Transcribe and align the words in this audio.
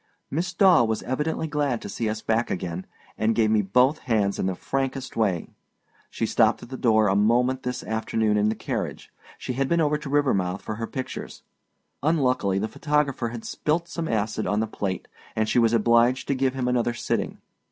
Miss 0.31 0.51
Daw 0.51 0.83
was 0.85 1.03
evidently 1.03 1.45
glad 1.45 1.79
to 1.83 1.87
see 1.87 2.09
us 2.09 2.23
back 2.23 2.49
again, 2.49 2.87
and 3.19 3.35
gave 3.35 3.51
me 3.51 3.61
both 3.61 3.99
hands 3.99 4.39
in 4.39 4.47
the 4.47 4.55
frankest 4.55 5.15
way. 5.15 5.51
She 6.09 6.25
stopped 6.25 6.63
at 6.63 6.69
the 6.69 6.75
door 6.75 7.07
a 7.07 7.15
moment 7.15 7.61
this 7.61 7.83
afternoon 7.83 8.35
in 8.35 8.49
the 8.49 8.55
carriage; 8.55 9.11
she 9.37 9.53
had 9.53 9.69
been 9.69 9.79
over 9.79 9.99
to 9.99 10.09
Rivermouth 10.09 10.63
for 10.63 10.77
her 10.77 10.87
pictures. 10.87 11.43
Unluckily 12.01 12.57
the 12.57 12.67
photographer 12.67 13.27
had 13.27 13.45
spilt 13.45 13.87
some 13.87 14.07
acid 14.07 14.47
on 14.47 14.59
the 14.59 14.65
plate, 14.65 15.07
and 15.35 15.47
she 15.47 15.59
was 15.59 15.71
obliged 15.71 16.27
to 16.29 16.33
give 16.33 16.55
him 16.55 16.67
another 16.67 16.95
sitting. 16.95 17.37